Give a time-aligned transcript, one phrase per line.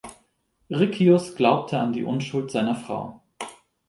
[0.71, 3.21] Riccius glaubte an die Unschuld seiner Frau.